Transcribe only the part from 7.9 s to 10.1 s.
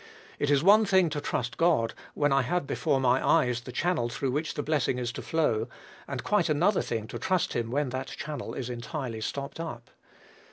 channel is entirely stopped up.